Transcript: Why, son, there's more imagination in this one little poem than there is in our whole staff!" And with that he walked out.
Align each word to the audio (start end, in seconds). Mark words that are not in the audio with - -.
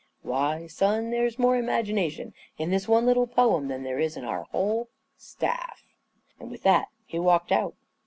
Why, 0.23 0.65
son, 0.65 1.11
there's 1.11 1.37
more 1.37 1.55
imagination 1.55 2.33
in 2.57 2.71
this 2.71 2.87
one 2.87 3.05
little 3.05 3.27
poem 3.27 3.67
than 3.67 3.83
there 3.83 3.99
is 3.99 4.17
in 4.17 4.23
our 4.25 4.45
whole 4.45 4.89
staff!" 5.15 5.83
And 6.39 6.49
with 6.49 6.63
that 6.63 6.87
he 7.05 7.19
walked 7.19 7.51
out. 7.51 7.75